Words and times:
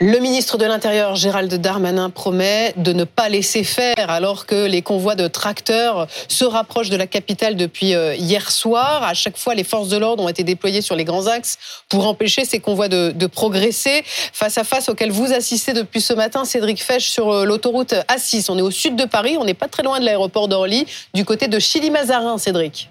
Le 0.00 0.18
ministre 0.18 0.58
de 0.58 0.64
l'Intérieur, 0.64 1.14
Gérald 1.14 1.54
Darmanin, 1.54 2.10
promet 2.10 2.74
de 2.76 2.92
ne 2.92 3.04
pas 3.04 3.28
laisser 3.28 3.62
faire 3.62 4.10
alors 4.10 4.44
que 4.44 4.66
les 4.66 4.82
convois 4.82 5.14
de 5.14 5.28
tracteurs 5.28 6.08
se 6.26 6.44
rapprochent 6.44 6.90
de 6.90 6.96
la 6.96 7.06
capitale 7.06 7.54
depuis 7.54 7.94
euh, 7.94 8.16
hier 8.16 8.50
soir. 8.50 9.04
À 9.04 9.14
chaque 9.14 9.36
fois, 9.38 9.54
les 9.54 9.62
forces 9.62 9.88
de 9.88 9.96
l'ordre 9.96 10.24
ont 10.24 10.28
été 10.28 10.42
déployées 10.42 10.82
sur 10.82 10.96
les 10.96 11.04
grands 11.04 11.28
axes 11.28 11.58
pour 11.88 12.08
empêcher 12.08 12.44
ces 12.44 12.58
convois 12.58 12.88
de, 12.88 13.26
progresser. 13.26 14.02
Face 14.04 14.58
à 14.58 14.64
face 14.64 14.88
auquel 14.88 15.12
vous 15.12 15.32
assistez 15.32 15.72
depuis 15.72 16.00
ce 16.00 16.12
matin, 16.12 16.44
Cédric 16.44 16.82
Fesch, 16.82 17.08
sur 17.08 17.30
euh, 17.30 17.44
l'autoroute 17.44 17.94
A6. 18.08 18.46
On 18.48 18.58
est 18.58 18.62
au 18.62 18.72
sud 18.72 18.96
de 18.96 19.04
Paris, 19.04 19.36
on 19.38 19.44
n'est 19.44 19.54
pas 19.54 19.68
très 19.68 19.84
loin 19.84 20.00
de 20.00 20.04
l'aéroport 20.04 20.48
d'Orly, 20.48 20.86
du 21.14 21.24
côté 21.24 21.46
de 21.46 21.60
Chili-Mazarin, 21.60 22.36
Cédric. 22.38 22.90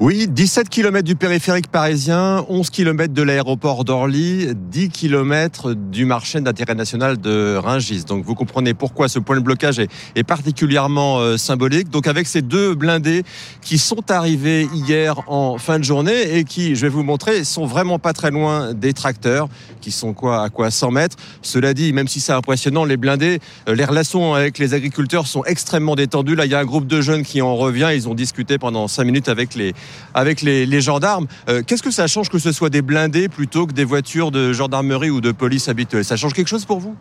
Oui, 0.00 0.26
17 0.28 0.68
km 0.68 1.04
du 1.04 1.16
périphérique 1.16 1.68
parisien, 1.68 2.44
11 2.48 2.70
km 2.70 3.12
de 3.12 3.22
l'aéroport 3.22 3.84
d'Orly, 3.84 4.48
10 4.54 4.88
km 4.90 5.74
du 5.74 6.04
marché 6.04 6.40
d'intérêt 6.40 6.74
national 6.74 7.18
de 7.18 7.56
Ringis. 7.56 8.04
Donc 8.04 8.24
vous 8.24 8.34
comprenez 8.34 8.74
pourquoi 8.74 9.08
ce 9.08 9.18
point 9.18 9.36
de 9.36 9.40
blocage 9.40 9.78
est, 9.78 10.22
particulièrement 10.24 11.18
euh, 11.18 11.36
symbolique. 11.36 11.88
Donc 11.90 12.06
avec 12.06 12.26
ces 12.26 12.42
deux 12.42 12.74
blindés 12.74 13.22
qui 13.62 13.78
sont 13.78 14.10
arrivés 14.10 14.68
hier 14.72 15.22
en 15.28 15.58
fin 15.58 15.78
de 15.78 15.84
journée 15.84 16.36
et 16.36 16.44
qui, 16.44 16.74
je 16.74 16.82
vais 16.82 16.88
vous 16.88 17.02
montrer, 17.02 17.44
sont 17.44 17.66
vraiment 17.66 17.98
pas 17.98 18.12
très 18.12 18.30
loin 18.30 18.74
des 18.74 18.92
tracteurs 18.92 19.48
qui 19.80 19.90
sont 19.90 20.14
quoi 20.14 20.42
à 20.42 20.48
quoi 20.48 20.70
100 20.70 20.90
mètres. 20.90 21.16
Cela 21.42 21.74
dit, 21.74 21.92
même 21.92 22.08
si 22.08 22.20
c'est 22.20 22.32
impressionnant, 22.32 22.84
les 22.84 22.96
blindés, 22.96 23.40
euh, 23.68 23.74
les 23.74 23.84
relations 23.84 24.34
avec 24.34 24.58
les 24.58 24.74
agriculteurs 24.74 25.26
sont 25.26 25.44
extrêmement 25.44 25.94
détendues. 25.94 26.34
Là, 26.34 26.44
il 26.44 26.52
y 26.52 26.54
a 26.54 26.58
un 26.58 26.64
groupe 26.64 26.86
de 26.86 27.00
jeunes 27.00 27.22
qui 27.22 27.42
en 27.42 27.56
revient. 27.56 27.90
Ils 27.94 28.08
ont 28.08 28.14
discuté 28.14 28.58
pendant 28.58 28.88
5 28.88 29.04
minutes 29.04 29.28
avec 29.28 29.54
les 29.54 29.65
avec 30.14 30.42
les, 30.42 30.80
gendarmes. 30.80 31.26
Euh, 31.48 31.62
qu'est-ce 31.66 31.82
que 31.82 31.90
ça 31.90 32.06
change 32.06 32.28
que 32.28 32.38
ce 32.38 32.52
soit 32.52 32.70
des 32.70 32.82
blindés 32.82 33.28
plutôt 33.28 33.66
que 33.66 33.72
des 33.72 33.84
voitures 33.84 34.30
de 34.30 34.52
gendarmerie 34.52 35.10
ou 35.10 35.20
de 35.20 35.32
police 35.32 35.68
habituelles? 35.68 36.04
Ça 36.04 36.16
change 36.16 36.32
quelque 36.32 36.48
chose 36.48 36.64
pour 36.64 36.80
vous? 36.80 36.94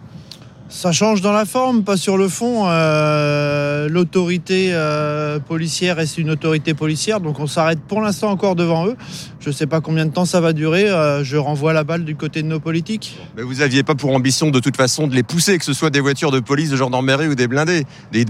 Ça 0.67 0.91
change 0.91 1.21
dans 1.21 1.31
la 1.31 1.45
forme, 1.45 1.83
pas 1.83 1.95
sur 1.95 2.17
le 2.17 2.27
fond. 2.27 2.63
Euh, 2.65 3.87
l'autorité 3.87 4.69
euh, 4.71 5.37
policière 5.39 5.99
est 5.99 6.17
une 6.17 6.31
autorité 6.31 6.73
policière, 6.73 7.19
donc 7.19 7.39
on 7.39 7.45
s'arrête 7.45 7.79
pour 7.87 8.01
l'instant 8.01 8.31
encore 8.31 8.55
devant 8.55 8.87
eux. 8.87 8.95
Je 9.39 9.49
ne 9.49 9.53
sais 9.53 9.67
pas 9.67 9.79
combien 9.79 10.07
de 10.07 10.11
temps 10.11 10.25
ça 10.25 10.41
va 10.41 10.53
durer. 10.53 10.87
je 11.21 11.37
renvoie 11.37 11.71
la 11.71 11.83
balle 11.83 12.03
du 12.03 12.15
côté 12.15 12.41
de 12.41 12.47
nos 12.47 12.59
politiques. 12.59 13.19
Mais 13.37 13.43
vous 13.43 13.55
n'aviez 13.55 13.83
pas 13.83 13.93
pour 13.93 14.15
ambition 14.15 14.49
de 14.49 14.59
toute 14.59 14.75
façon 14.75 15.05
de 15.05 15.13
les 15.13 15.23
pousser, 15.23 15.57
que 15.59 15.65
ce 15.65 15.73
soit 15.73 15.91
des 15.91 15.99
voitures 15.99 16.31
de 16.31 16.39
police, 16.39 16.71
de 16.71 16.77
gendarmerie 16.77 17.27
ou 17.27 17.35
des 17.35 17.47
blindés, 17.47 17.85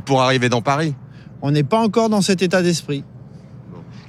pour 0.05 0.21
arriver 0.21 0.49
dans 0.49 0.61
Paris? 0.61 0.93
On 1.41 1.51
n'est 1.51 1.63
pas 1.63 1.79
encore 1.79 2.09
dans 2.09 2.21
cet 2.21 2.41
état 2.41 2.61
d'esprit. 2.61 3.03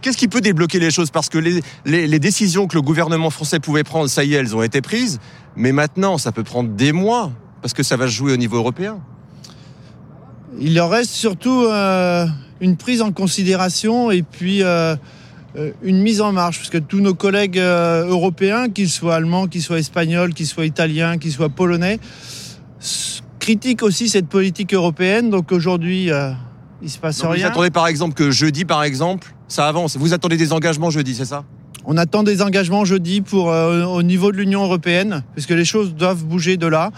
Qu'est-ce 0.01 0.17
qui 0.17 0.29
peut 0.29 0.41
débloquer 0.41 0.79
les 0.79 0.91
choses? 0.91 1.11
Parce 1.11 1.29
que 1.29 1.39
les, 1.39 2.19
décisions 2.19 2.67
que 2.67 2.75
le 2.75 2.83
gouvernement 2.83 3.31
français 3.31 3.61
pouvait 3.61 3.85
prendre, 3.85 4.09
ça 4.09 4.25
y 4.25 4.35
est, 4.35 4.39
elles 4.39 4.55
ont 4.55 4.63
été 4.63 4.81
prises. 4.81 5.19
Mais 5.57 5.73
maintenant, 5.73 6.19
ça 6.19 6.33
peut 6.33 6.45
prendre 6.45 6.71
des 6.71 6.93
mois, 6.93 7.33
parce 7.63 7.75
que 7.75 7.83
ça 7.83 7.97
va 7.97 8.07
se 8.07 8.13
jouer 8.13 8.33
au 8.33 8.37
niveau 8.37 8.57
européen. 8.57 8.99
Il 10.59 10.75
leur 10.75 10.91
reste 10.91 11.11
surtout 11.11 11.65
euh, 11.65 12.27
une 12.61 12.77
prise 12.77 13.03
en 13.03 13.13
considération 13.13 14.11
et 14.11 14.23
puis 14.23 14.63
euh, 14.63 14.97
euh, 15.57 15.73
une 15.83 16.01
mise 16.01 16.21
en 16.21 16.33
marche, 16.33 16.59
parce 16.59 16.71
que 16.71 16.79
tous 16.79 17.01
nos 17.01 17.15
collègues 17.15 17.59
européens, 17.59 18.69
qu'ils 18.69 18.91
soient 18.91 19.17
allemands, 19.17 19.47
qu'ils 19.47 19.63
soient 19.63 19.79
espagnols, 19.79 20.35
qu'ils 20.35 20.47
soient 20.47 20.67
italiens, 20.67 21.19
qu'ils 21.19 21.33
soient 21.33 21.49
polonais, 21.49 21.99
critiquent 23.39 23.83
aussi 23.83 24.09
cette 24.09 24.29
politique 24.29 24.75
européenne. 24.75 25.31
Donc 25.31 25.53
aujourd'hui, 25.53 26.11
il 26.83 26.91
se 26.91 26.99
passe 26.99 27.23
rien. 27.23 27.47
Vous 27.47 27.53
attendez 27.53 27.71
par 27.71 27.87
exemple 27.87 28.15
que 28.15 28.31
jeudi, 28.31 28.65
par 28.65 28.83
exemple, 28.83 29.35
ça 29.49 29.67
avance. 29.69 29.97
Vous 29.97 30.13
attendez 30.13 30.37
des 30.37 30.53
engagements 30.53 30.91
jeudi, 30.91 31.15
c'est 31.15 31.25
ça? 31.25 31.45
On 31.85 31.97
attend 31.97 32.25
des 32.25 32.43
engagements 32.43 32.85
jeudi 32.85 33.21
pour 33.21 33.53
euh, 33.53 33.85
au 33.85 34.03
niveau 34.03 34.33
de 34.33 34.37
l'Union 34.37 34.65
européenne, 34.65 35.23
parce 35.35 35.47
que 35.47 35.55
les 35.55 35.65
choses 35.65 35.95
doivent 35.95 36.25
bouger 36.25 36.57
de 36.57 36.67
là. 36.67 36.91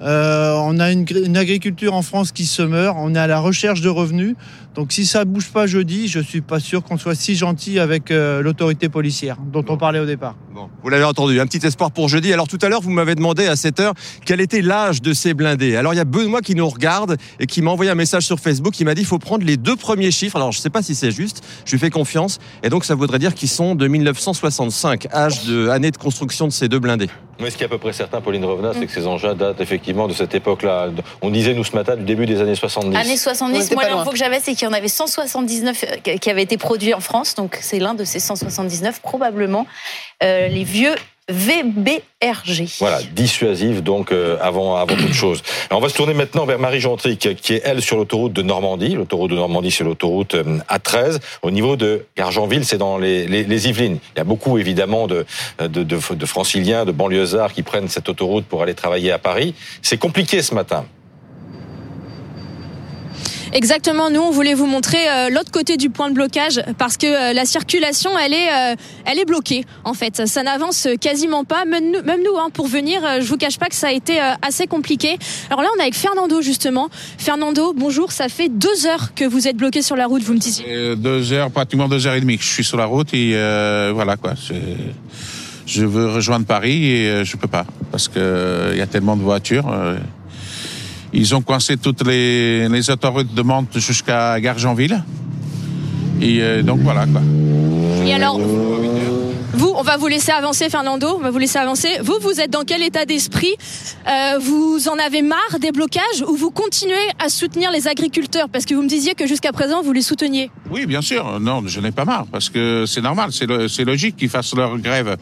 Euh, 0.00 0.54
on 0.62 0.78
a 0.78 0.92
une, 0.92 1.36
agriculture 1.36 1.94
en 1.94 2.02
France 2.02 2.30
qui 2.30 2.46
se 2.46 2.62
meurt. 2.62 2.96
On 3.00 3.14
est 3.14 3.18
à 3.18 3.26
la 3.26 3.40
recherche 3.40 3.80
de 3.80 3.88
revenus. 3.88 4.36
Donc 4.78 4.92
si 4.92 5.06
ça 5.06 5.24
bouge 5.24 5.50
pas 5.50 5.66
jeudi, 5.66 6.06
je 6.06 6.20
suis 6.20 6.40
pas 6.40 6.60
sûr 6.60 6.84
qu'on 6.84 6.98
soit 6.98 7.16
si 7.16 7.34
gentil 7.34 7.80
avec 7.80 8.12
euh, 8.12 8.42
l'autorité 8.42 8.88
policière 8.88 9.36
dont 9.52 9.64
on 9.68 9.76
parlait 9.76 9.98
au 9.98 10.06
départ. 10.06 10.36
Bon, 10.54 10.70
vous 10.84 10.88
l'avez 10.88 11.02
entendu, 11.02 11.40
un 11.40 11.46
petit 11.48 11.66
espoir 11.66 11.90
pour 11.90 12.08
jeudi. 12.08 12.32
Alors 12.32 12.46
tout 12.46 12.60
à 12.62 12.68
l'heure, 12.68 12.80
vous 12.80 12.92
m'avez 12.92 13.16
demandé 13.16 13.48
à 13.48 13.56
7 13.56 13.80
heure 13.80 13.94
quel 14.24 14.40
était 14.40 14.62
l'âge 14.62 15.02
de 15.02 15.12
ces 15.12 15.34
blindés. 15.34 15.74
Alors 15.74 15.94
il 15.94 15.96
y 15.96 16.00
a 16.00 16.04
Benoît 16.04 16.42
qui 16.42 16.54
nous 16.54 16.68
regarde 16.68 17.16
et 17.40 17.46
qui 17.46 17.60
m'a 17.60 17.72
envoyé 17.72 17.90
un 17.90 17.96
message 17.96 18.22
sur 18.22 18.38
Facebook. 18.38 18.72
qui 18.72 18.84
m'a 18.84 18.94
dit 18.94 19.00
il 19.00 19.06
faut 19.08 19.18
prendre 19.18 19.44
les 19.44 19.56
deux 19.56 19.74
premiers 19.74 20.12
chiffres. 20.12 20.36
Alors 20.36 20.52
je 20.52 20.60
sais 20.60 20.70
pas 20.70 20.82
si 20.82 20.94
c'est 20.94 21.10
juste. 21.10 21.42
Je 21.64 21.72
lui 21.72 21.80
fais 21.80 21.90
confiance. 21.90 22.38
Et 22.62 22.68
donc 22.68 22.84
ça 22.84 22.94
voudrait 22.94 23.18
dire 23.18 23.34
qu'ils 23.34 23.48
sont 23.48 23.74
de 23.74 23.88
1965, 23.88 25.12
âge 25.12 25.44
de 25.46 25.70
année 25.70 25.90
de 25.90 25.96
construction 25.96 26.46
de 26.46 26.52
ces 26.52 26.68
deux 26.68 26.78
blindés. 26.78 27.10
Mais 27.40 27.50
ce 27.50 27.56
qui 27.56 27.62
est 27.62 27.66
à 27.66 27.68
peu 27.68 27.78
près 27.78 27.92
certain, 27.92 28.20
Pauline 28.20 28.44
Revenat, 28.44 28.72
c'est 28.74 28.86
que 28.86 28.92
ces 28.92 29.06
engins 29.06 29.34
datent 29.34 29.60
effectivement 29.60 30.08
de 30.08 30.12
cette 30.12 30.34
époque-là. 30.34 30.88
On 31.22 31.30
disait, 31.30 31.54
nous, 31.54 31.62
ce 31.62 31.72
matin, 31.72 31.94
du 31.94 32.02
début 32.02 32.26
des 32.26 32.40
années 32.40 32.56
70. 32.56 32.96
Années 32.96 33.16
70, 33.16 33.74
moi, 33.74 33.88
l'info 33.88 34.10
que 34.10 34.16
j'avais, 34.16 34.40
c'est 34.40 34.54
qu'il 34.54 34.67
y 34.68 34.74
en 34.74 34.76
avait 34.76 34.88
179 34.88 35.84
euh, 35.84 36.16
qui 36.18 36.30
avaient 36.30 36.42
été 36.42 36.56
produits 36.56 36.94
en 36.94 37.00
France. 37.00 37.34
Donc, 37.34 37.58
c'est 37.60 37.78
l'un 37.78 37.94
de 37.94 38.04
ces 38.04 38.20
179, 38.20 39.00
probablement, 39.00 39.66
euh, 40.22 40.48
les 40.48 40.64
vieux 40.64 40.94
VBRG. 41.28 42.68
Voilà, 42.78 43.00
dissuasive 43.12 43.82
donc 43.82 44.12
euh, 44.12 44.38
avant, 44.40 44.76
avant 44.76 44.96
toute 44.96 45.12
chose. 45.12 45.42
on 45.70 45.78
va 45.78 45.90
se 45.90 45.94
tourner 45.94 46.14
maintenant 46.14 46.46
vers 46.46 46.58
Marie 46.58 46.80
Gentric, 46.80 47.36
qui 47.36 47.54
est 47.54 47.62
elle 47.64 47.82
sur 47.82 47.98
l'autoroute 47.98 48.32
de 48.32 48.40
Normandie. 48.42 48.94
L'autoroute 48.94 49.30
de 49.30 49.36
Normandie, 49.36 49.70
c'est 49.70 49.84
l'autoroute 49.84 50.34
euh, 50.34 50.58
A13. 50.70 51.18
Au 51.42 51.50
niveau 51.50 51.76
de 51.76 52.06
Gargenville, 52.16 52.64
c'est 52.64 52.78
dans 52.78 52.96
les, 52.96 53.26
les, 53.26 53.68
Yvelines. 53.68 53.98
Il 54.14 54.18
y 54.18 54.20
a 54.20 54.24
beaucoup 54.24 54.56
évidemment 54.56 55.06
de, 55.06 55.26
de, 55.60 55.82
de, 55.82 56.14
de 56.14 56.26
franciliens, 56.26 56.86
de 56.86 56.92
banlieusards 56.92 57.52
qui 57.52 57.62
prennent 57.62 57.88
cette 57.88 58.08
autoroute 58.08 58.46
pour 58.46 58.62
aller 58.62 58.74
travailler 58.74 59.12
à 59.12 59.18
Paris. 59.18 59.54
C'est 59.82 59.98
compliqué 59.98 60.40
ce 60.40 60.54
matin. 60.54 60.86
Exactement, 63.52 64.10
nous 64.10 64.20
on 64.20 64.30
voulait 64.30 64.54
vous 64.54 64.66
montrer 64.66 64.98
euh, 65.08 65.30
l'autre 65.30 65.50
côté 65.50 65.76
du 65.76 65.88
point 65.88 66.10
de 66.10 66.14
blocage 66.14 66.60
parce 66.76 66.96
que 66.96 67.06
euh, 67.06 67.32
la 67.32 67.44
circulation 67.44 68.10
elle 68.18 68.34
est 68.34 68.48
euh, 68.52 68.76
elle 69.06 69.18
est 69.18 69.24
bloquée 69.24 69.64
en 69.84 69.94
fait. 69.94 70.26
Ça 70.26 70.42
n'avance 70.42 70.86
quasiment 71.00 71.44
pas, 71.44 71.64
même 71.64 71.90
nous, 71.90 72.02
même 72.02 72.20
nous 72.22 72.36
hein, 72.36 72.50
pour 72.52 72.66
venir, 72.66 73.00
je 73.20 73.26
vous 73.26 73.36
cache 73.36 73.58
pas 73.58 73.66
que 73.66 73.74
ça 73.74 73.88
a 73.88 73.92
été 73.92 74.20
assez 74.42 74.66
compliqué. 74.66 75.18
Alors 75.48 75.62
là 75.62 75.68
on 75.74 75.78
est 75.78 75.82
avec 75.82 75.94
Fernando 75.94 76.42
justement. 76.42 76.88
Fernando, 77.16 77.72
bonjour, 77.74 78.12
ça 78.12 78.28
fait 78.28 78.48
deux 78.48 78.86
heures 78.86 79.14
que 79.14 79.24
vous 79.24 79.48
êtes 79.48 79.56
bloqué 79.56 79.82
sur 79.82 79.96
la 79.96 80.06
route, 80.06 80.22
vous 80.22 80.34
me 80.34 80.38
disiez. 80.38 80.96
Deux 80.96 81.32
heures, 81.32 81.50
pratiquement 81.50 81.88
deux 81.88 82.06
heures 82.06 82.14
et 82.14 82.20
demie 82.20 82.36
que 82.36 82.44
je 82.44 82.50
suis 82.50 82.64
sur 82.64 82.76
la 82.76 82.86
route 82.86 83.14
et 83.14 83.32
voilà 83.92 84.16
quoi. 84.16 84.34
Je 85.66 85.84
veux 85.84 86.10
rejoindre 86.10 86.46
Paris 86.46 86.92
et 86.92 87.24
je 87.24 87.36
peux 87.36 87.48
pas 87.48 87.64
parce 87.90 88.08
que 88.08 88.70
il 88.72 88.78
y 88.78 88.82
a 88.82 88.86
tellement 88.86 89.16
de 89.16 89.22
voitures. 89.22 89.66
Ils 91.12 91.34
ont 91.34 91.42
coincé 91.42 91.76
toutes 91.76 92.06
les, 92.06 92.68
les 92.68 92.90
autoroutes 92.90 93.34
de 93.34 93.42
monte 93.42 93.78
jusqu'à 93.78 94.38
Gargenville. 94.40 95.02
Et 96.20 96.40
euh, 96.40 96.62
donc 96.62 96.80
voilà 96.80 97.06
quoi. 97.06 97.20
Et 98.04 98.12
alors, 98.14 98.38
vous, 98.38 99.72
on 99.76 99.82
va 99.82 99.96
vous 99.96 100.06
laisser 100.06 100.32
avancer, 100.32 100.68
Fernando. 100.70 101.14
On 101.16 101.20
va 101.20 101.30
vous 101.30 101.38
laisser 101.38 101.58
avancer. 101.58 101.88
Vous, 102.02 102.16
vous 102.20 102.40
êtes 102.40 102.50
dans 102.50 102.64
quel 102.64 102.82
état 102.82 103.04
d'esprit? 103.04 103.54
Euh, 104.06 104.38
Vous 104.38 104.88
en 104.88 104.98
avez 104.98 105.22
marre 105.22 105.58
des 105.60 105.72
blocages 105.72 106.22
ou 106.28 106.34
vous 106.36 106.50
continuez 106.50 106.94
à 107.18 107.28
soutenir 107.28 107.70
les 107.70 107.88
agriculteurs? 107.88 108.48
Parce 108.48 108.64
que 108.64 108.74
vous 108.74 108.82
me 108.82 108.88
disiez 108.88 109.14
que 109.14 109.26
jusqu'à 109.26 109.52
présent, 109.52 109.82
vous 109.82 109.92
les 109.92 110.02
souteniez. 110.02 110.50
Oui, 110.70 110.86
bien 110.86 111.02
sûr. 111.02 111.40
Non, 111.40 111.62
je 111.66 111.80
n'ai 111.80 111.90
pas 111.90 112.04
marre 112.04 112.26
parce 112.30 112.48
que 112.48 112.84
c'est 112.86 113.02
normal, 113.02 113.30
c'est 113.32 113.84
logique 113.84 114.16
qu'ils 114.16 114.28
fassent 114.28 114.54
leur 114.54 114.78
grève. 114.78 115.16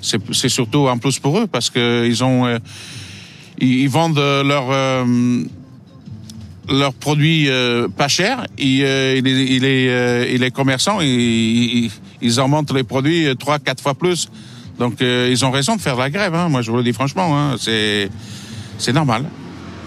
C'est 0.00 0.48
surtout 0.48 0.88
un 0.88 0.98
plus 0.98 1.18
pour 1.18 1.38
eux 1.38 1.46
parce 1.46 1.70
qu'ils 1.70 2.24
ont. 2.24 2.46
Euh, 2.46 2.58
ils, 3.60 3.88
vendent 3.88 4.18
leurs 4.18 4.70
euh, 4.70 5.42
leurs 6.68 6.94
produits 6.94 7.48
euh, 7.48 7.88
pas 7.88 8.08
chers 8.08 8.44
et, 8.58 8.80
euh, 8.82 9.20
les, 9.20 10.38
les, 10.38 10.50
commerçants 10.50 11.00
ils, 11.00 11.90
ils 12.20 12.40
augmentent 12.40 12.72
les 12.72 12.84
produits 12.84 13.26
trois 13.38 13.58
quatre 13.58 13.82
fois 13.82 13.94
plus. 13.94 14.28
Donc 14.78 15.00
ils 15.00 15.44
ont 15.44 15.50
raison 15.50 15.76
de 15.76 15.80
faire 15.80 15.96
la 15.96 16.08
grève 16.08 16.34
hein. 16.34 16.48
moi 16.48 16.62
je 16.62 16.70
vous 16.70 16.76
le 16.76 16.84
dis 16.84 16.92
franchement 16.92 17.36
hein. 17.36 17.56
c'est 17.58 18.08
c'est 18.78 18.92
normal. 18.92 19.24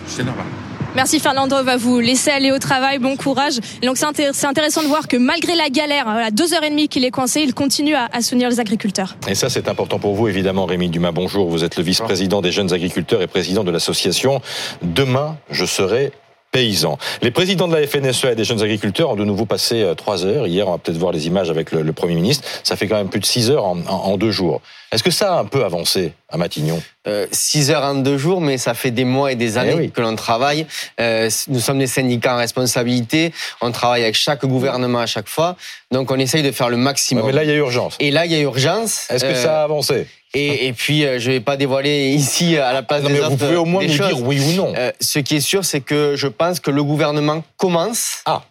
C'est 0.05 0.23
normal 0.23 0.47
Merci 0.93 1.21
Fernando, 1.21 1.55
on 1.55 1.63
va 1.63 1.77
vous 1.77 2.01
laisser 2.01 2.31
aller 2.31 2.51
au 2.51 2.59
travail, 2.59 2.99
bon 2.99 3.15
courage. 3.15 3.59
Et 3.81 3.87
donc 3.87 3.97
c'est 3.97 4.05
intéressant 4.45 4.83
de 4.83 4.87
voir 4.87 5.07
que 5.07 5.15
malgré 5.15 5.55
la 5.55 5.69
galère, 5.69 6.03
voilà, 6.03 6.31
deux 6.31 6.53
heures 6.53 6.63
et 6.63 6.69
demie 6.69 6.89
qu'il 6.89 7.05
est 7.05 7.11
coincé, 7.11 7.41
il 7.41 7.53
continue 7.53 7.95
à, 7.95 8.09
à 8.11 8.21
soutenir 8.21 8.49
les 8.49 8.59
agriculteurs. 8.59 9.15
Et 9.29 9.35
ça 9.35 9.49
c'est 9.49 9.69
important 9.69 9.99
pour 9.99 10.15
vous 10.15 10.27
évidemment 10.27 10.65
Rémi 10.65 10.89
Dumas, 10.89 11.11
bonjour, 11.11 11.49
vous 11.49 11.63
êtes 11.63 11.77
le 11.77 11.83
vice-président 11.83 12.41
des 12.41 12.51
jeunes 12.51 12.73
agriculteurs 12.73 13.21
et 13.21 13.27
président 13.27 13.63
de 13.63 13.71
l'association 13.71 14.41
Demain 14.81 15.37
je 15.49 15.65
serai 15.65 16.11
paysans. 16.51 16.97
Les 17.21 17.31
présidents 17.31 17.67
de 17.67 17.75
la 17.75 17.87
FNSEA 17.87 18.33
et 18.33 18.35
des 18.35 18.43
jeunes 18.43 18.61
agriculteurs 18.61 19.11
ont 19.11 19.15
de 19.15 19.23
nouveau 19.23 19.45
passé 19.45 19.81
euh, 19.81 19.95
trois 19.95 20.25
heures. 20.25 20.47
Hier, 20.47 20.67
on 20.67 20.71
va 20.71 20.77
peut-être 20.77 20.97
voir 20.97 21.13
les 21.13 21.27
images 21.27 21.49
avec 21.49 21.71
le, 21.71 21.91
Premier 21.93 22.15
ministre. 22.15 22.47
Ça 22.63 22.75
fait 22.75 22.87
quand 22.87 22.95
même 22.95 23.09
plus 23.09 23.19
de 23.19 23.25
six 23.25 23.51
heures 23.51 23.65
en, 23.65 24.17
deux 24.17 24.31
jours. 24.31 24.61
Est-ce 24.91 25.03
que 25.03 25.11
ça 25.11 25.35
a 25.35 25.39
un 25.39 25.45
peu 25.45 25.63
avancé 25.63 26.13
à 26.29 26.37
Matignon? 26.37 26.81
Euh, 27.07 27.27
Six 27.31 27.71
heures 27.71 27.83
en 27.83 27.95
deux 27.95 28.17
jours, 28.17 28.41
mais 28.41 28.57
ça 28.57 28.73
fait 28.73 28.91
des 28.91 29.03
mois 29.03 29.31
et 29.31 29.35
des 29.35 29.55
eh 29.55 29.57
années 29.57 29.89
que 29.89 30.01
l'on 30.01 30.15
travaille. 30.15 30.65
Euh, 30.99 31.29
nous 31.47 31.59
sommes 31.59 31.79
des 31.79 31.87
syndicats 31.87 32.33
en 32.33 32.37
responsabilité. 32.37 33.33
On 33.61 33.71
travaille 33.71 34.03
avec 34.03 34.15
chaque 34.15 34.45
gouvernement 34.45 34.99
à 34.99 35.05
chaque 35.05 35.27
fois. 35.27 35.55
Donc 35.91 36.11
on 36.11 36.19
essaye 36.19 36.43
de 36.43 36.51
faire 36.51 36.69
le 36.69 36.77
maximum. 36.77 37.25
mais 37.25 37.31
là, 37.31 37.43
il 37.43 37.49
y 37.49 37.53
a 37.53 37.55
urgence. 37.55 37.95
Et 37.99 38.11
là, 38.11 38.25
il 38.25 38.31
y 38.31 38.35
a 38.35 38.39
urgence. 38.39 39.09
Est-ce 39.09 39.25
que 39.25 39.35
ça 39.35 39.61
a 39.61 39.63
avancé? 39.63 40.07
et, 40.33 40.67
et, 40.67 40.73
puis, 40.73 41.05
euh, 41.05 41.19
je 41.19 41.31
vais 41.31 41.39
pas 41.41 41.57
dévoiler 41.57 42.11
ici 42.11 42.55
à 42.57 42.71
la 42.71 42.83
place 42.83 43.03
non, 43.03 43.09
des 43.09 43.15
mais 43.15 43.27
Vous 43.27 43.35
pouvez 43.35 43.57
au 43.57 43.65
moins 43.65 43.83
nous 43.83 43.93
dire 43.93 44.21
oui 44.21 44.39
ou 44.39 44.53
non. 44.53 44.73
Euh, 44.77 44.91
ce 45.01 45.19
qui 45.19 45.35
est 45.35 45.41
sûr, 45.41 45.65
c'est 45.65 45.81
que 45.81 46.15
je 46.15 46.27
pense 46.41 46.59
que 46.59 46.71
le 46.71 46.83
gouvernement 46.83 47.43
commence 47.55 48.23
ah. 48.25 48.41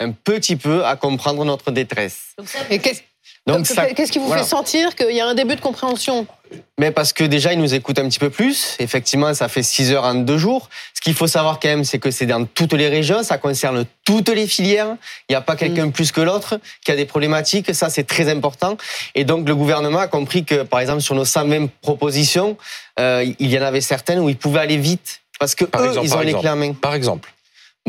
un 0.00 0.10
petit 0.10 0.56
peu 0.56 0.84
à 0.84 0.96
comprendre 0.96 1.44
notre 1.44 1.70
détresse. 1.70 2.34
Et 2.68 2.80
qu'est-ce 2.80 3.02
donc, 3.46 3.66
qu'est-ce 3.94 4.12
qui 4.12 4.18
vous 4.18 4.30
fait 4.30 4.44
sentir 4.44 4.94
qu'il 4.94 5.14
y 5.14 5.20
a 5.20 5.26
un 5.26 5.34
début 5.34 5.56
de 5.56 5.60
compréhension? 5.60 6.26
Mais 6.78 6.90
parce 6.90 7.14
que 7.14 7.24
déjà, 7.24 7.52
ils 7.52 7.58
nous 7.58 7.74
écoutent 7.74 7.98
un 7.98 8.08
petit 8.08 8.18
peu 8.18 8.28
plus. 8.28 8.76
Effectivement, 8.78 9.32
ça 9.32 9.48
fait 9.48 9.62
6 9.62 9.92
heures 9.92 10.04
en 10.04 10.16
deux 10.16 10.36
jours. 10.36 10.68
Ce 10.92 11.00
qu'il 11.00 11.14
faut 11.14 11.26
savoir 11.26 11.58
quand 11.58 11.68
même, 11.68 11.84
c'est 11.84 11.98
que 11.98 12.10
c'est 12.10 12.26
dans 12.26 12.44
toutes 12.44 12.74
les 12.74 12.88
régions, 12.88 13.22
ça 13.22 13.38
concerne 13.38 13.86
toutes 14.04 14.28
les 14.28 14.46
filières. 14.46 14.96
Il 15.28 15.32
n'y 15.32 15.36
a 15.36 15.40
pas 15.40 15.56
quelqu'un 15.56 15.86
mm. 15.86 15.92
plus 15.92 16.12
que 16.12 16.20
l'autre 16.20 16.60
qui 16.84 16.90
a 16.90 16.96
des 16.96 17.06
problématiques. 17.06 17.74
Ça, 17.74 17.88
c'est 17.88 18.04
très 18.04 18.28
important. 18.28 18.76
Et 19.14 19.24
donc, 19.24 19.48
le 19.48 19.54
gouvernement 19.54 20.00
a 20.00 20.08
compris 20.08 20.44
que, 20.44 20.62
par 20.62 20.80
exemple, 20.80 21.00
sur 21.00 21.14
nos 21.14 21.24
120 21.24 21.70
propositions, 21.80 22.58
euh, 23.00 23.24
il 23.38 23.50
y 23.50 23.58
en 23.58 23.62
avait 23.62 23.80
certaines 23.80 24.18
où 24.18 24.28
ils 24.28 24.36
pouvaient 24.36 24.60
aller 24.60 24.76
vite. 24.76 25.22
Parce 25.38 25.54
que 25.54 25.64
eux, 25.64 26.00
ils 26.02 26.14
ont 26.14 26.20
les 26.20 26.34
clés 26.34 26.50
en 26.50 26.56
main. 26.56 26.72
Par 26.72 26.94
exemple 26.94 27.32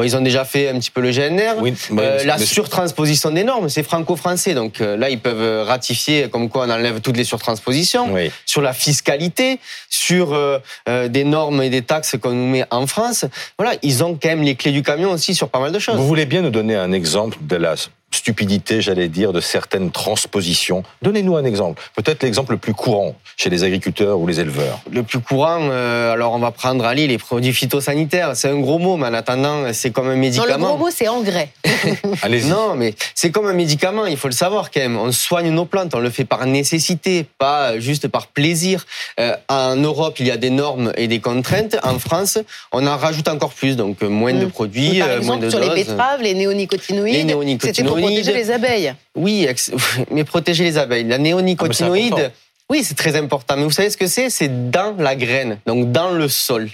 ils 0.04 0.16
ont 0.16 0.22
déjà 0.22 0.46
fait 0.46 0.70
un 0.70 0.80
petit 0.80 0.92
peu 0.92 1.02
le 1.02 1.12
GNR. 1.12 1.64
Euh, 1.98 2.24
la 2.24 2.38
surtransposition 2.38 3.32
des 3.32 3.44
normes, 3.44 3.70
c'est 3.70 3.84
franco-français. 3.84 4.54
Donc 4.54 4.82
euh, 4.82 4.98
là, 4.98 5.10
ils 5.10 5.20
peuvent 5.20 5.68
ratifier 5.68 6.30
comme 6.30 6.50
quoi 6.50 6.66
on 6.66 6.70
enlève 6.70 7.02
toutes 7.02 7.18
les 7.18 7.24
surtranspositions. 7.24 8.10
Sur 8.46 8.62
la 8.62 8.74
fiscalité, 8.74 9.60
sur 9.90 10.34
euh, 10.34 10.60
des 11.08 11.24
normes 11.24 11.62
et 11.62 11.70
des 11.70 11.82
taxes 11.82 12.18
qu'on 12.22 12.32
nous 12.32 12.48
met 12.48 12.66
en 12.72 12.88
France. 12.88 13.26
Voilà, 13.58 13.76
ils 13.82 14.04
ont 14.04 14.18
quand 14.22 14.30
même 14.30 14.44
les 14.44 14.56
clés 14.56 14.72
du 14.72 14.84
camion 14.84 15.12
aussi 15.12 15.36
sur 15.36 15.50
pas 15.50 15.60
mal 15.60 15.72
de 15.72 15.80
choses. 15.80 15.96
Vous 15.96 16.08
voulez 16.08 16.26
bien 16.26 16.42
nous 16.42 16.50
donner 16.50 16.76
un 16.76 16.92
exemple 16.92 17.38
de 17.42 17.56
la 17.56 17.76
stupidité, 18.12 18.82
j'allais 18.82 19.08
dire, 19.08 19.34
de 19.34 19.42
certaines 19.42 19.92
transpositions. 19.92 20.84
Donnez-nous 21.02 21.38
un 21.38 21.46
exemple. 21.46 21.82
Peut-être 21.96 22.24
l'exemple 22.24 22.54
le 22.54 22.58
plus 22.58 22.74
courant 22.74 23.16
chez 23.38 23.50
les 23.50 23.64
agriculteurs 23.64 24.20
ou 24.20 24.28
les 24.28 24.40
éleveurs. 24.40 24.80
Le 24.92 25.04
plus 25.04 25.20
courant, 25.20 25.60
euh, 25.62 26.12
alors 26.12 26.34
on 26.34 26.40
va 26.40 26.52
prendre 26.52 26.86
à 26.86 26.94
les 26.94 27.18
produits 27.18 27.54
phytosanitaires. 27.54 28.36
C'est 28.36 28.50
un 28.50 28.60
gros 28.60 28.80
mot, 28.80 28.98
mais 28.98 29.08
en 29.08 29.14
attendant, 29.14 29.72
c'est 29.74 29.92
comme 29.92 30.10
un 30.10 30.16
médicament. 30.16 30.58
Non, 30.58 30.58
le 30.58 30.76
gros 30.76 30.86
mot, 30.86 30.92
c'est 30.92 31.08
engrais. 31.08 31.50
Allez-y. 32.24 32.50
Non, 32.50 32.76
mais 32.76 32.96
c'est 33.14 33.32
comme 33.32 33.48
un 33.48 33.54
médicament, 33.54 34.06
il 34.06 34.18
faut 34.18 34.28
le 34.28 34.34
savoir 34.34 34.72
quand 34.72 34.82
même. 34.82 34.98
On 34.98 35.12
soigne 35.12 35.52
nos 35.52 35.66
plantes, 35.66 35.94
on 35.94 36.00
le 36.00 36.10
fait 36.10 36.26
par 36.26 36.46
nécessité, 36.46 37.26
pas 37.38 37.80
juste 37.80 38.08
par 38.08 38.28
plaisir. 38.28 38.86
Euh, 39.20 39.36
en 39.48 39.76
Europe, 39.76 40.20
il 40.20 40.28
y 40.28 40.32
a 40.32 40.38
des 40.38 40.50
normes 40.50 40.92
et 40.98 41.08
des 41.08 41.20
contraintes. 41.20 41.78
En 41.84 42.00
France, 42.00 42.40
on 42.72 42.86
en 42.88 42.98
rajoute 42.98 43.28
encore 43.28 43.54
plus, 43.54 43.76
donc 43.76 44.02
moins 44.02 44.34
de 44.34 44.46
mmh. 44.46 44.52
produits, 44.52 45.00
par 45.00 45.12
exemple, 45.12 45.26
moins 45.26 45.38
de 45.38 45.50
sur 45.50 45.60
les 45.60 45.70
betteraves, 45.70 46.22
les 46.22 46.34
néonicotinoïdes. 46.34 47.16
Les 47.16 47.24
néonicotinoïdes 47.24 47.99
protéger 48.02 48.34
les 48.34 48.52
abeilles. 48.52 48.94
Oui, 49.16 49.48
mais 50.12 50.24
protéger 50.24 50.64
les 50.64 50.78
abeilles. 50.78 51.06
La 51.06 51.18
néonicotinoïde, 51.18 52.14
ah, 52.18 52.32
oui, 52.70 52.84
c'est 52.84 52.96
très 52.96 53.16
important. 53.16 53.58
Mais 53.58 53.64
vous 53.64 53.72
savez 53.72 53.90
ce 53.90 53.98
que 53.98 54.08
c'est? 54.08 54.30
C'est 54.30 54.70
dans 54.70 54.96
la 54.98 55.16
graine, 55.16 55.60
donc 55.66 55.92
dans 55.92 56.12
le 56.12 56.28
sol. 56.28 56.70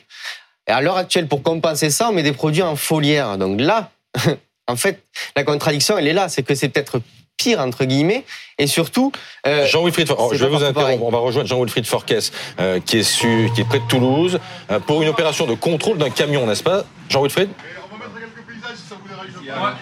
Et 0.67 0.71
à 0.71 0.81
l'heure 0.81 0.97
actuelle, 0.97 1.27
pour 1.27 1.43
compenser 1.43 1.89
ça, 1.89 2.09
on 2.09 2.13
met 2.13 2.23
des 2.23 2.33
produits 2.33 2.63
en 2.63 2.75
foliaire. 2.75 3.37
Donc 3.37 3.61
là, 3.61 3.91
en 4.67 4.75
fait, 4.75 5.03
la 5.35 5.43
contradiction, 5.43 5.97
elle 5.97 6.07
est 6.07 6.13
là. 6.13 6.27
C'est 6.27 6.43
que 6.43 6.55
c'est 6.55 6.69
peut-être 6.69 7.01
pire 7.37 7.59
entre 7.59 7.83
guillemets 7.83 8.23
et 8.57 8.65
surtout 8.65 9.11
euh, 9.45 9.65
Jean-Wilfried 9.65 10.07
je 10.31 10.45
vais 10.45 10.49
vous 10.49 10.63
interrompre 10.63 11.03
on 11.03 11.11
va 11.11 11.17
rejoindre 11.17 11.49
Jean-Wilfried 11.49 11.85
Forquès 11.85 12.31
euh, 12.61 12.79
qui 12.79 12.99
est 12.99 13.03
su, 13.03 13.49
qui 13.53 13.59
est 13.59 13.65
près 13.65 13.79
de 13.79 13.87
Toulouse 13.87 14.39
euh, 14.71 14.79
pour 14.79 15.01
une 15.01 15.09
opération 15.09 15.45
de 15.45 15.53
contrôle 15.53 15.97
d'un 15.97 16.09
camion 16.09 16.47
n'est-ce 16.47 16.63
pas? 16.63 16.85
Jean-Wilfried? 17.09 17.49
On 17.91 17.97
va 17.97 18.05
mettre 18.05 18.33
quelques 18.33 18.47
paysages 18.47 18.77
si 18.77 18.87
ça 18.87 18.95
vous 19.01 19.09
dérange 19.09 19.75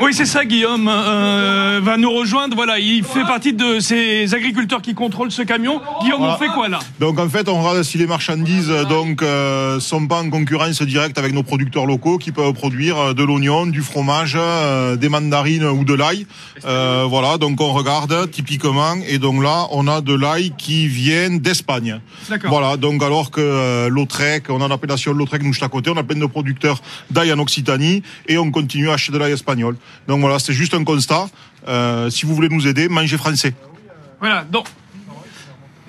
oui, 0.00 0.12
c'est 0.12 0.26
ça, 0.26 0.44
Guillaume 0.44 0.88
euh, 0.88 1.80
va 1.82 1.96
nous 1.96 2.10
rejoindre. 2.10 2.56
Voilà, 2.56 2.78
il 2.78 3.04
fait 3.04 3.22
partie 3.22 3.52
de 3.52 3.78
ces 3.78 4.34
agriculteurs 4.34 4.82
qui 4.82 4.94
contrôlent 4.94 5.30
ce 5.30 5.42
camion. 5.42 5.80
Guillaume, 6.02 6.22
on 6.22 6.36
fait 6.36 6.48
quoi 6.48 6.68
là? 6.68 6.80
Donc 7.00 7.18
en 7.18 7.28
fait, 7.28 7.48
on 7.48 7.62
regarde 7.62 7.82
si 7.82 7.98
les 7.98 8.06
marchandises 8.06 8.72
donc 8.88 9.22
euh, 9.22 9.80
sont 9.80 10.06
pas 10.06 10.20
en 10.20 10.30
concurrence 10.30 10.82
directe 10.82 11.18
avec 11.18 11.32
nos 11.32 11.42
producteurs 11.42 11.86
locaux 11.86 12.18
qui 12.18 12.32
peuvent 12.32 12.52
produire 12.52 12.98
euh, 12.98 13.14
de 13.14 13.22
l'oignon, 13.22 13.66
du 13.66 13.82
fromage, 13.82 14.36
euh, 14.38 14.96
des 14.96 15.08
mandarines 15.08 15.64
ou 15.64 15.84
de 15.84 15.94
l'ail. 15.94 16.26
voilà, 16.62 17.38
donc 17.38 17.60
on 17.60 17.72
regarde 17.72 18.30
typiquement 18.30 18.96
et 19.06 19.18
donc 19.18 19.42
là, 19.42 19.66
on 19.70 19.86
a 19.86 20.00
de 20.00 20.14
l'ail 20.14 20.52
qui 20.58 20.88
vient 20.88 21.30
d'Espagne. 21.30 22.00
Voilà, 22.44 22.76
donc 22.76 23.02
alors 23.02 23.30
que 23.30 23.88
Lautrec, 23.88 24.50
on 24.50 24.60
a 24.60 24.68
l'appellation 24.68 25.12
Lautrec 25.12 25.42
nous 25.42 25.52
juste 25.52 25.62
à 25.62 25.68
côté, 25.68 25.90
on 25.90 25.96
a 25.96 26.02
plein 26.02 26.18
de 26.18 26.26
producteurs 26.26 26.80
d'ail 27.10 27.32
en 27.32 27.38
Occitanie 27.38 28.02
et 28.28 28.38
on 28.38 28.50
continue 28.50 28.90
à 28.90 28.94
acheter 28.94 29.12
de 29.12 29.18
espagnol. 29.32 29.76
Donc 30.08 30.20
voilà, 30.20 30.38
c'est 30.38 30.52
juste 30.52 30.74
un 30.74 30.84
constat. 30.84 31.28
Euh, 31.66 32.10
si 32.10 32.26
vous 32.26 32.34
voulez 32.34 32.48
nous 32.48 32.66
aider, 32.66 32.88
mangez 32.88 33.16
français. 33.16 33.54
Voilà, 34.20 34.44
donc 34.44 34.66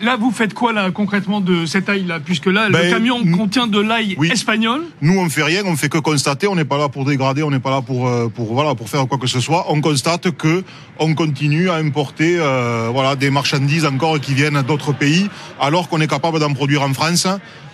Là, 0.02 0.18
vous 0.18 0.32
faites 0.32 0.54
quoi 0.54 0.74
là 0.74 0.92
concrètement 0.92 1.40
de 1.40 1.66
cet 1.66 1.88
ail 1.88 2.04
là? 2.06 2.20
Puisque 2.20 2.48
là, 2.48 2.68
le 2.68 2.74
ben, 2.74 2.92
camion 2.92 3.24
contient 3.32 3.66
de 3.66 3.80
l'ail 3.80 4.18
espagnol. 4.30 4.84
Nous, 5.02 5.18
on 5.18 5.30
fait 5.30 5.44
rien, 5.44 5.64
on 5.66 5.76
fait 5.78 5.88
que 5.88 5.98
constater. 5.98 6.48
On 6.48 6.56
n'est 6.56 6.66
pas 6.66 6.78
là 6.78 6.90
pour 6.90 7.06
dégrader, 7.06 7.44
on 7.44 7.52
n'est 7.52 7.60
pas 7.60 7.72
là 7.72 7.82
pour 7.82 8.08
euh, 8.08 8.28
pour 8.28 8.54
voilà 8.54 8.76
pour 8.76 8.90
faire 8.90 9.08
quoi 9.08 9.18
que 9.18 9.28
ce 9.28 9.40
soit. 9.40 9.66
On 9.70 9.80
constate 9.80 10.32
que 10.32 10.64
on 11.00 11.14
continue 11.14 11.70
à 11.70 11.76
importer 11.76 12.38
euh, 12.38 12.90
voilà 12.92 13.16
des 13.16 13.30
marchandises 13.30 13.86
encore 13.86 14.20
qui 14.20 14.34
viennent 14.34 14.62
d'autres 14.64 14.92
pays, 14.92 15.30
alors 15.62 15.88
qu'on 15.88 16.02
est 16.02 16.08
capable 16.08 16.40
d'en 16.40 16.54
produire 16.54 16.82
en 16.82 16.94
France. 16.94 17.28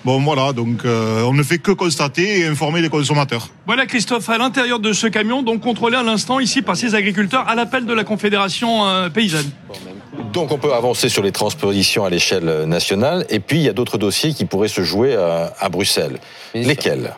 Bon 0.06 0.20
voilà, 0.20 0.52
donc 0.54 0.84
euh, 0.84 1.24
on 1.24 1.34
ne 1.34 1.44
fait 1.44 1.60
que 1.60 1.72
constater 1.72 2.40
et 2.40 2.46
informer 2.46 2.82
les 2.82 2.90
consommateurs. 2.90 3.50
Voilà 3.66 3.86
Christophe, 3.86 4.30
à 4.30 4.38
l'intérieur 4.38 4.80
de 4.80 4.94
ce 4.94 5.08
camion, 5.08 5.44
donc 5.44 5.62
contrôlé 5.62 5.96
à 5.96 6.04
l'instant 6.04 6.40
ici 6.40 6.62
par 6.62 6.76
ces 6.76 6.96
agriculteurs 6.96 7.48
à 7.48 7.56
l'appel 7.56 7.86
de 7.86 7.94
la 7.94 8.04
Confédération 8.04 9.10
paysanne. 9.14 9.52
Donc 10.34 10.52
on 10.52 10.58
peut 10.58 10.74
avancer 10.74 11.10
sur 11.10 11.24
les 11.24 11.32
transpositions 11.32 12.04
à 12.06 12.10
l'échelle 12.10 12.66
nationale, 12.66 13.26
et 13.30 13.40
puis 13.40 13.60
il 13.60 13.64
y 13.64 13.70
a 13.70 13.74
d'autres 13.74 13.98
dossiers 13.98 14.34
qui 14.34 14.46
pourraient 14.46 14.68
se 14.68 14.82
jouer 14.82 15.16
à, 15.16 15.70
Bruxelles. 15.70 16.20
Lesquels? 16.54 17.16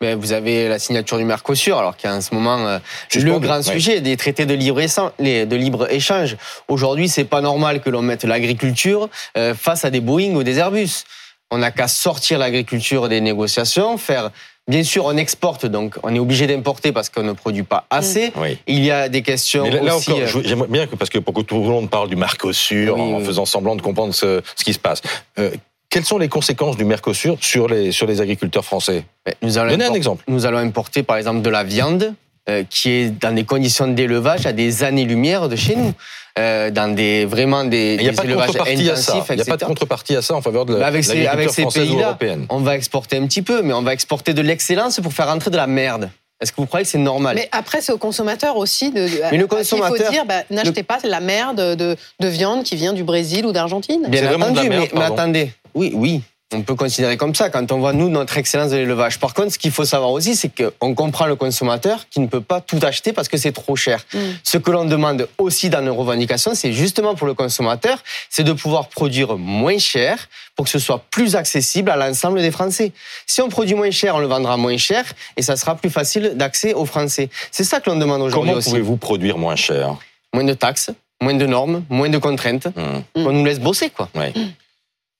Mais 0.00 0.14
vous 0.14 0.32
avez 0.32 0.68
la 0.68 0.78
signature 0.78 1.18
du 1.18 1.24
Mercosur, 1.24 1.78
alors 1.78 1.96
qu'il 1.96 2.08
y 2.08 2.12
a 2.12 2.16
en 2.16 2.20
ce 2.20 2.34
moment 2.34 2.58
euh, 2.66 2.78
le 3.14 3.38
grand 3.38 3.62
sujet 3.62 4.00
des 4.00 4.16
traités 4.16 4.46
de 4.46 4.54
libre, 4.54 4.80
de 5.18 5.56
libre 5.56 5.90
échange. 5.90 6.36
Aujourd'hui, 6.68 7.08
c'est 7.08 7.24
pas 7.24 7.40
normal 7.40 7.80
que 7.80 7.90
l'on 7.90 8.02
mette 8.02 8.24
l'agriculture 8.24 9.08
euh, 9.36 9.54
face 9.54 9.84
à 9.84 9.90
des 9.90 10.00
Boeing 10.00 10.34
ou 10.34 10.44
des 10.44 10.58
Airbus. 10.58 11.04
On 11.50 11.58
n'a 11.58 11.70
qu'à 11.70 11.88
sortir 11.88 12.38
l'agriculture 12.38 13.08
des 13.08 13.20
négociations, 13.20 13.98
faire 13.98 14.30
Bien 14.68 14.82
sûr, 14.82 15.04
on 15.04 15.16
exporte, 15.16 15.64
donc 15.64 15.96
on 16.02 16.12
est 16.14 16.18
obligé 16.18 16.48
d'importer 16.48 16.90
parce 16.90 17.08
qu'on 17.08 17.22
ne 17.22 17.32
produit 17.32 17.62
pas 17.62 17.86
assez. 17.88 18.32
Il 18.66 18.84
y 18.84 18.90
a 18.90 19.08
des 19.08 19.22
questions 19.22 19.62
Mais 19.62 19.70
là, 19.70 19.96
aussi. 19.96 20.10
Euh, 20.10 20.26
j'aimerais 20.44 20.68
bien 20.68 20.86
que, 20.88 20.96
parce 20.96 21.08
que 21.08 21.18
pour 21.18 21.34
que 21.34 21.42
tout 21.42 21.54
le 21.54 21.68
monde 21.68 21.88
parle 21.88 22.08
du 22.08 22.16
Mercosur 22.16 22.98
en 22.98 23.20
faisant 23.20 23.46
semblant 23.46 23.76
de 23.76 23.82
comprendre 23.82 24.12
ce, 24.12 24.42
ce 24.56 24.64
qui 24.64 24.72
se 24.72 24.80
passe. 24.80 25.02
Euh, 25.38 25.50
quelles 25.88 26.04
sont 26.04 26.18
les 26.18 26.28
conséquences 26.28 26.76
du 26.76 26.84
Mercosur 26.84 27.38
sur 27.40 27.68
les, 27.68 27.92
sur 27.92 28.08
les 28.08 28.20
agriculteurs 28.20 28.64
français? 28.64 29.04
Nous 29.40 29.56
allons 29.56 29.70
Donnez 29.70 29.84
un 29.84 29.94
exemple. 29.94 30.24
Nous 30.26 30.46
allons 30.46 30.58
importer 30.58 31.04
par 31.04 31.16
exemple 31.16 31.42
de 31.42 31.50
la 31.50 31.62
viande 31.62 32.14
euh, 32.48 32.64
qui 32.68 32.90
est 32.90 33.10
dans 33.10 33.34
des 33.34 33.44
conditions 33.44 33.88
d'élevage 33.88 34.46
à 34.46 34.52
des 34.52 34.84
années-lumière 34.84 35.48
de 35.48 35.56
chez 35.56 35.76
nous. 35.76 35.92
Euh, 36.38 36.70
dans 36.70 36.94
des 36.94 37.24
vraiment 37.24 37.64
des, 37.64 37.96
il 37.98 38.02
n'y 38.02 38.08
a 38.10 38.12
pas 38.12 38.24
de 38.24 38.34
contrepartie 38.34 38.90
à 38.90 38.96
ça. 38.96 39.24
Il 39.30 39.36
n'y 39.36 39.40
a 39.40 39.44
pas 39.46 39.56
de 39.56 39.64
contrepartie 39.64 40.16
à 40.16 40.22
ça 40.22 40.34
en 40.34 40.42
faveur 40.42 40.66
de 40.66 40.76
la, 40.76 40.86
avec 40.86 41.02
ces, 41.02 41.26
avec 41.26 41.48
ces 41.48 41.64
pays-là, 41.64 42.18
on 42.50 42.58
va 42.58 42.76
exporter 42.76 43.16
un 43.16 43.26
petit 43.26 43.40
peu, 43.40 43.62
mais 43.62 43.72
on 43.72 43.82
va 43.82 43.94
exporter 43.94 44.34
de 44.34 44.42
l'excellence 44.42 45.00
pour 45.00 45.14
faire 45.14 45.28
rentrer 45.28 45.50
de 45.50 45.56
la 45.56 45.66
merde. 45.66 46.10
Est-ce 46.38 46.52
que 46.52 46.56
vous 46.58 46.66
croyez 46.66 46.84
que 46.84 46.90
c'est 46.90 46.98
normal? 46.98 47.36
Mais 47.36 47.48
après, 47.50 47.80
c'est 47.80 47.92
au 47.92 47.98
consommateur 47.98 48.58
aussi 48.58 48.90
de. 48.90 49.08
Mais 49.30 49.38
le 49.38 49.46
consommateur. 49.46 49.96
Il 49.96 50.04
faut 50.04 50.12
dire, 50.12 50.26
bah, 50.26 50.42
n'achetez 50.50 50.82
pas 50.82 50.98
la 51.04 51.20
merde 51.20 51.74
de, 51.76 51.96
de, 52.20 52.28
viande 52.28 52.62
qui 52.64 52.76
vient 52.76 52.92
du 52.92 53.04
Brésil 53.04 53.46
ou 53.46 53.52
d'Argentine. 53.52 54.06
Bien 54.08 54.34
entendu, 54.34 54.68
mais, 54.68 54.90
mais 54.92 55.02
attendez. 55.02 55.52
Oui, 55.74 55.92
oui, 55.94 56.22
on 56.54 56.62
peut 56.62 56.76
considérer 56.76 57.16
comme 57.16 57.34
ça 57.34 57.50
quand 57.50 57.72
on 57.72 57.78
voit 57.78 57.92
nous 57.92 58.08
notre 58.08 58.38
excellence 58.38 58.70
de 58.70 58.76
l'élevage. 58.76 59.18
Par 59.18 59.34
contre, 59.34 59.52
ce 59.52 59.58
qu'il 59.58 59.72
faut 59.72 59.84
savoir 59.84 60.12
aussi, 60.12 60.36
c'est 60.36 60.50
qu'on 60.50 60.94
comprend 60.94 61.26
le 61.26 61.34
consommateur 61.34 62.08
qui 62.08 62.20
ne 62.20 62.28
peut 62.28 62.40
pas 62.40 62.60
tout 62.60 62.78
acheter 62.82 63.12
parce 63.12 63.28
que 63.28 63.36
c'est 63.36 63.50
trop 63.50 63.74
cher. 63.74 64.04
Mm. 64.14 64.18
Ce 64.44 64.56
que 64.56 64.70
l'on 64.70 64.84
demande 64.84 65.28
aussi 65.38 65.70
dans 65.70 65.82
nos 65.82 65.94
revendications, 65.94 66.54
c'est 66.54 66.72
justement 66.72 67.16
pour 67.16 67.26
le 67.26 67.34
consommateur, 67.34 67.98
c'est 68.30 68.44
de 68.44 68.52
pouvoir 68.52 68.88
produire 68.88 69.36
moins 69.36 69.78
cher 69.78 70.28
pour 70.54 70.66
que 70.66 70.70
ce 70.70 70.78
soit 70.78 71.02
plus 71.10 71.34
accessible 71.34 71.90
à 71.90 71.96
l'ensemble 71.96 72.40
des 72.40 72.52
Français. 72.52 72.92
Si 73.26 73.42
on 73.42 73.48
produit 73.48 73.74
moins 73.74 73.90
cher, 73.90 74.14
on 74.14 74.20
le 74.20 74.28
vendra 74.28 74.56
moins 74.56 74.76
cher 74.76 75.04
et 75.36 75.42
ça 75.42 75.56
sera 75.56 75.74
plus 75.74 75.90
facile 75.90 76.34
d'accès 76.36 76.74
aux 76.74 76.86
Français. 76.86 77.28
C'est 77.50 77.64
ça 77.64 77.80
que 77.80 77.90
l'on 77.90 77.96
demande 77.96 78.22
aujourd'hui 78.22 78.52
aussi. 78.52 78.70
Comment 78.70 78.76
pouvez-vous 78.76 78.96
produire 78.98 79.36
moins 79.36 79.56
cher? 79.56 79.96
Moins 80.32 80.44
de 80.44 80.54
taxes, 80.54 80.90
moins 81.20 81.34
de 81.34 81.46
normes, 81.46 81.82
moins 81.90 82.08
de 82.08 82.18
contraintes. 82.18 82.66
Mm. 82.66 83.00
On 83.16 83.32
nous 83.32 83.44
laisse 83.44 83.58
bosser, 83.58 83.90
quoi. 83.90 84.08
Ouais. 84.14 84.32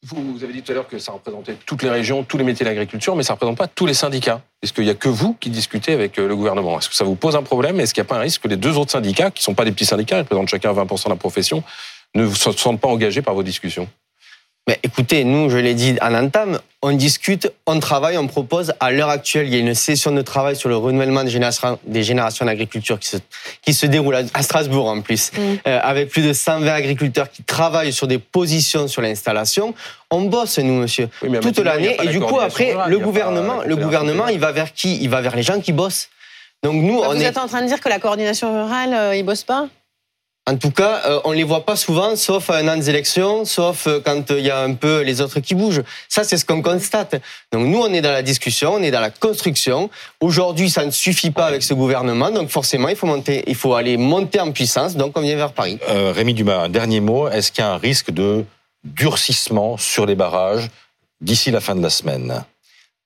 Vous, 0.02 0.44
avez 0.44 0.52
dit 0.52 0.62
tout 0.62 0.70
à 0.70 0.74
l'heure 0.74 0.86
que 0.86 0.98
ça 0.98 1.12
représentait 1.12 1.56
toutes 1.66 1.82
les 1.82 1.90
régions, 1.90 2.22
tous 2.22 2.38
les 2.38 2.44
métiers 2.44 2.64
de 2.64 2.70
l'agriculture, 2.70 3.16
mais 3.16 3.22
ça 3.22 3.32
ne 3.32 3.36
représente 3.36 3.58
pas 3.58 3.66
tous 3.66 3.86
les 3.86 3.94
syndicats. 3.94 4.40
Est-ce 4.62 4.72
qu'il 4.72 4.84
n'y 4.84 4.90
a 4.90 4.94
que 4.94 5.08
vous 5.08 5.34
qui 5.34 5.50
discutez 5.50 5.92
avec 5.92 6.18
euh, 6.18 6.28
le 6.28 6.36
gouvernement? 6.36 6.78
Est-ce 6.78 6.88
que 6.88 6.94
ça 6.94 7.04
vous 7.04 7.16
pose 7.16 7.34
un 7.34 7.42
problème? 7.42 7.80
Est-ce 7.80 7.92
qu'il 7.92 8.02
n'y 8.02 8.06
a 8.06 8.08
pas 8.08 8.16
un 8.16 8.20
risque 8.20 8.42
que 8.42 8.48
les 8.48 8.56
deux 8.56 8.76
autres 8.76 8.92
syndicats, 8.92 9.30
qui 9.30 9.40
ne 9.40 9.44
sont 9.44 9.54
pas 9.54 9.64
des 9.64 9.72
petits 9.72 9.86
syndicats, 9.86 10.18
ils 10.18 10.20
représentent 10.20 10.48
chacun 10.48 10.72
20% 10.72 11.04
de 11.04 11.10
la 11.10 11.16
profession, 11.16 11.64
ne 12.14 12.28
se 12.30 12.52
sentent 12.52 12.80
pas 12.80 12.88
engagés 12.88 13.22
par 13.22 13.34
vos 13.34 13.42
discussions? 13.42 13.88
Mais 14.66 14.80
écoutez, 14.82 15.22
nous, 15.22 15.48
je 15.48 15.58
l'ai 15.58 15.74
dit 15.74 15.96
en 16.02 16.12
entame, 16.12 16.58
on 16.82 16.90
discute, 16.90 17.52
on 17.66 17.78
travaille, 17.78 18.18
on 18.18 18.26
propose. 18.26 18.74
À 18.80 18.90
l'heure 18.90 19.10
actuelle, 19.10 19.46
il 19.46 19.54
y 19.54 19.56
a 19.56 19.60
une 19.60 19.74
session 19.74 20.10
de 20.10 20.22
travail 20.22 20.56
sur 20.56 20.68
le 20.68 20.76
renouvellement 20.76 21.22
des 21.22 21.30
générations, 21.30 21.78
des 21.86 22.02
générations 22.02 22.46
d'agriculture 22.46 22.98
qui 22.98 23.08
se, 23.08 23.16
qui 23.62 23.72
se 23.72 23.86
déroule 23.86 24.16
à 24.34 24.42
Strasbourg 24.42 24.88
en 24.88 25.02
plus, 25.02 25.30
mm. 25.32 25.38
euh, 25.68 25.78
avec 25.82 26.08
plus 26.08 26.22
de 26.22 26.32
120 26.32 26.68
agriculteurs 26.68 27.30
qui 27.30 27.44
travaillent 27.44 27.92
sur 27.92 28.08
des 28.08 28.18
positions 28.18 28.88
sur 28.88 29.02
l'installation. 29.02 29.72
On 30.10 30.22
bosse, 30.22 30.58
nous, 30.58 30.80
monsieur, 30.80 31.08
toute 31.40 31.58
l'année. 31.60 31.96
Et 32.02 32.08
du 32.08 32.18
coup, 32.18 32.40
après, 32.40 32.74
le 32.88 32.98
gouvernement, 32.98 33.62
le 33.64 33.76
gouvernement, 33.76 34.26
il 34.26 34.40
va 34.40 34.50
vers 34.50 34.72
qui? 34.72 34.98
Il 35.00 35.10
va 35.10 35.20
vers 35.20 35.36
les 35.36 35.44
gens 35.44 35.60
qui 35.60 35.72
bossent. 35.72 36.08
Donc 36.64 36.82
nous, 36.82 37.00
bah, 37.00 37.08
on 37.10 37.14
Vous 37.14 37.22
êtes 37.22 37.38
en 37.38 37.46
train 37.46 37.62
de 37.62 37.68
dire 37.68 37.80
que 37.80 37.88
la 37.88 38.00
coordination 38.00 38.52
rurale, 38.52 38.92
euh, 38.94 39.14
ils 39.14 39.22
bossent 39.22 39.44
pas? 39.44 39.68
En 40.48 40.56
tout 40.56 40.70
cas, 40.70 41.02
euh, 41.06 41.20
on 41.24 41.32
les 41.32 41.42
voit 41.42 41.66
pas 41.66 41.74
souvent, 41.74 42.14
sauf 42.14 42.50
à 42.50 42.58
un 42.58 42.68
an 42.68 42.76
des 42.76 42.88
élections, 42.88 43.44
sauf 43.44 43.88
euh, 43.88 44.00
quand 44.04 44.30
il 44.30 44.44
y 44.44 44.50
a 44.50 44.60
un 44.60 44.74
peu 44.74 45.00
les 45.00 45.20
autres 45.20 45.40
qui 45.40 45.56
bougent. 45.56 45.82
Ça, 46.08 46.22
c'est 46.22 46.36
ce 46.36 46.44
qu'on 46.44 46.62
constate. 46.62 47.16
Donc 47.52 47.66
nous, 47.66 47.78
on 47.78 47.92
est 47.92 48.00
dans 48.00 48.12
la 48.12 48.22
discussion, 48.22 48.74
on 48.74 48.82
est 48.82 48.92
dans 48.92 49.00
la 49.00 49.10
construction. 49.10 49.90
Aujourd'hui, 50.20 50.70
ça 50.70 50.84
ne 50.84 50.92
suffit 50.92 51.32
pas 51.32 51.46
avec 51.46 51.64
ce 51.64 51.74
gouvernement, 51.74 52.30
donc 52.30 52.48
forcément, 52.48 52.88
il 52.88 52.94
faut 52.94 53.08
monter, 53.08 53.42
il 53.48 53.56
faut 53.56 53.74
aller 53.74 53.96
monter 53.96 54.38
en 54.38 54.52
puissance. 54.52 54.94
Donc 54.94 55.18
on 55.18 55.20
vient 55.20 55.36
vers 55.36 55.52
Paris. 55.52 55.80
Euh, 55.88 56.12
Rémi 56.14 56.32
Dumas, 56.32 56.62
un 56.62 56.68
dernier 56.68 57.00
mot. 57.00 57.28
Est-ce 57.28 57.50
qu'il 57.50 57.64
y 57.64 57.66
a 57.66 57.72
un 57.72 57.78
risque 57.78 58.12
de 58.12 58.44
durcissement 58.84 59.76
sur 59.76 60.06
les 60.06 60.14
barrages 60.14 60.70
d'ici 61.20 61.50
la 61.50 61.60
fin 61.60 61.74
de 61.74 61.82
la 61.82 61.90
semaine? 61.90 62.44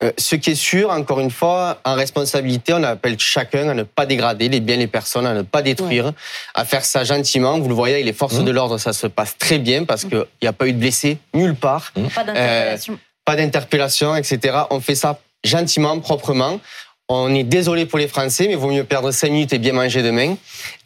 Euh, 0.02 0.12
ce 0.16 0.34
qui 0.36 0.50
est 0.50 0.54
sûr, 0.54 0.90
encore 0.90 1.20
une 1.20 1.30
fois, 1.30 1.78
en 1.84 1.94
responsabilité, 1.94 2.72
on 2.72 2.82
appelle 2.82 3.18
chacun 3.18 3.68
à 3.68 3.74
ne 3.74 3.82
pas 3.82 4.06
dégrader 4.06 4.48
les 4.48 4.60
biens, 4.60 4.76
les 4.76 4.86
personnes, 4.86 5.26
à 5.26 5.34
ne 5.34 5.42
pas 5.42 5.60
détruire, 5.60 6.12
à 6.54 6.64
faire 6.64 6.84
ça 6.84 7.04
gentiment. 7.04 7.58
Vous 7.58 7.68
le 7.68 7.74
voyez, 7.74 7.94
avec 7.94 8.06
les 8.06 8.14
forces 8.14 8.38
mmh. 8.38 8.44
de 8.44 8.50
l'ordre, 8.50 8.78
ça 8.78 8.94
se 8.94 9.06
passe 9.06 9.36
très 9.36 9.58
bien 9.58 9.84
parce 9.84 10.04
qu'il 10.04 10.24
n'y 10.40 10.48
a 10.48 10.54
pas 10.54 10.66
eu 10.66 10.72
de 10.72 10.78
blessés 10.78 11.18
nulle 11.34 11.54
part. 11.54 11.92
Mmh. 11.96 12.06
Pas 12.08 12.24
d'interpellation. 12.24 12.92
Euh, 12.94 12.96
pas 13.26 13.36
d'interpellation, 13.36 14.16
etc. 14.16 14.58
On 14.70 14.80
fait 14.80 14.94
ça 14.94 15.20
gentiment, 15.44 15.98
proprement. 16.00 16.60
On 17.12 17.34
est 17.34 17.42
désolé 17.42 17.86
pour 17.86 17.98
les 17.98 18.06
Français, 18.06 18.44
mais 18.46 18.52
il 18.52 18.56
vaut 18.56 18.70
mieux 18.70 18.84
perdre 18.84 19.10
5 19.10 19.32
minutes 19.32 19.52
et 19.52 19.58
bien 19.58 19.72
manger 19.72 20.00
demain. 20.00 20.36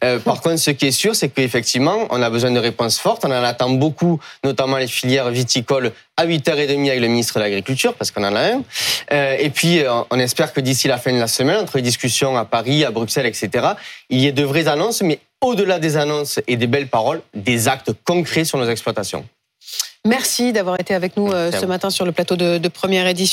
Euh, 0.03 0.17
par 0.17 0.41
contre, 0.41 0.57
ce 0.57 0.71
qui 0.71 0.87
est 0.87 0.91
sûr, 0.91 1.15
c'est 1.15 1.29
qu'effectivement, 1.29 2.07
on 2.09 2.19
a 2.19 2.31
besoin 2.31 2.49
de 2.49 2.57
réponses 2.57 2.97
fortes. 2.97 3.23
On 3.25 3.29
en 3.29 3.43
attend 3.43 3.69
beaucoup, 3.69 4.19
notamment 4.43 4.77
les 4.77 4.87
filières 4.87 5.29
viticoles, 5.29 5.91
à 6.17 6.25
8h30 6.25 6.89
avec 6.89 6.99
le 6.99 7.09
ministre 7.09 7.35
de 7.35 7.41
l'Agriculture, 7.41 7.93
parce 7.93 8.09
qu'on 8.09 8.23
en 8.23 8.35
a 8.35 8.41
un. 8.41 8.63
Euh, 9.13 9.37
et 9.39 9.51
puis, 9.51 9.83
euh, 9.83 10.01
on 10.09 10.17
espère 10.17 10.51
que 10.51 10.61
d'ici 10.61 10.87
la 10.87 10.97
fin 10.97 11.13
de 11.13 11.19
la 11.19 11.27
semaine, 11.27 11.57
entre 11.57 11.77
les 11.77 11.83
discussions 11.83 12.35
à 12.35 12.43
Paris, 12.43 12.83
à 12.83 12.89
Bruxelles, 12.89 13.27
etc., 13.27 13.73
il 14.09 14.19
y 14.19 14.25
ait 14.25 14.31
de 14.31 14.43
vraies 14.43 14.67
annonces, 14.67 15.03
mais 15.03 15.19
au-delà 15.41 15.77
des 15.77 15.95
annonces 15.95 16.39
et 16.47 16.57
des 16.57 16.65
belles 16.65 16.87
paroles, 16.87 17.21
des 17.35 17.67
actes 17.67 17.91
concrets 18.03 18.45
sur 18.45 18.57
nos 18.57 18.67
exploitations. 18.67 19.25
Merci 20.07 20.53
d'avoir 20.53 20.79
été 20.79 20.95
avec 20.95 21.17
nous 21.17 21.31
ce 21.31 21.65
matin 21.65 21.89
sur 21.89 22.05
le 22.05 22.11
plateau 22.11 22.35
de, 22.35 22.59
de 22.59 22.67
première 22.67 23.07
édition. 23.07 23.23